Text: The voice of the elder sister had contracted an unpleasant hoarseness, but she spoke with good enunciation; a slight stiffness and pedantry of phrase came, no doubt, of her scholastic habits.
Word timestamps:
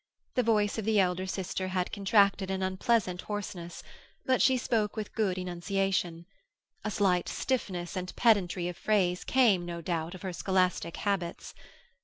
The 0.33 0.41
voice 0.41 0.79
of 0.79 0.85
the 0.85 0.99
elder 0.99 1.27
sister 1.27 1.67
had 1.67 1.91
contracted 1.91 2.49
an 2.49 2.63
unpleasant 2.63 3.21
hoarseness, 3.21 3.83
but 4.25 4.41
she 4.41 4.57
spoke 4.57 4.95
with 4.95 5.13
good 5.13 5.37
enunciation; 5.37 6.25
a 6.83 6.89
slight 6.89 7.29
stiffness 7.29 7.95
and 7.95 8.11
pedantry 8.15 8.67
of 8.67 8.75
phrase 8.77 9.23
came, 9.23 9.63
no 9.63 9.79
doubt, 9.79 10.15
of 10.15 10.23
her 10.23 10.33
scholastic 10.33 10.97
habits. 10.97 11.53